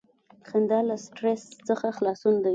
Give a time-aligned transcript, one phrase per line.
[0.47, 2.49] •خندا له سټریس څخه خلاصون دی.